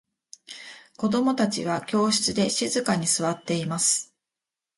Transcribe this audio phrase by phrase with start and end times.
[0.97, 4.11] 子供達は教室で静かに座っています。